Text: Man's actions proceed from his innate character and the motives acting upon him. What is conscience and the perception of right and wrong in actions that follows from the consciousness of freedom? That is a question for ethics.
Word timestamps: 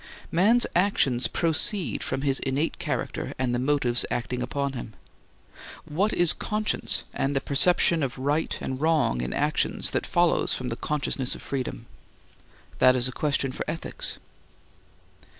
Man's 0.31 0.65
actions 0.75 1.27
proceed 1.27 2.01
from 2.01 2.21
his 2.23 2.39
innate 2.39 2.79
character 2.79 3.35
and 3.37 3.53
the 3.53 3.59
motives 3.59 4.03
acting 4.09 4.41
upon 4.41 4.73
him. 4.73 4.93
What 5.85 6.11
is 6.11 6.33
conscience 6.33 7.03
and 7.13 7.35
the 7.35 7.39
perception 7.39 8.01
of 8.01 8.17
right 8.17 8.57
and 8.61 8.81
wrong 8.81 9.21
in 9.21 9.31
actions 9.31 9.91
that 9.91 10.07
follows 10.07 10.55
from 10.55 10.69
the 10.69 10.75
consciousness 10.75 11.35
of 11.35 11.43
freedom? 11.43 11.85
That 12.79 12.95
is 12.95 13.07
a 13.07 13.11
question 13.11 13.51
for 13.51 13.63
ethics. 13.69 14.17